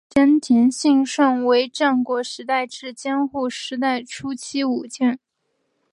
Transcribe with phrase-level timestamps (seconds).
[0.09, 5.19] 真田信胜为战国时代至江户时代初期武将。